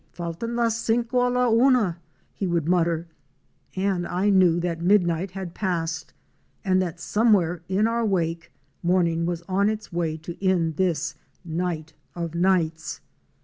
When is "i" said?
4.07-4.31